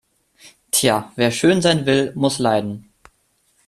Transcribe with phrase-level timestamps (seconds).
[0.71, 2.91] Tja, wer schön sein will, muss leiden.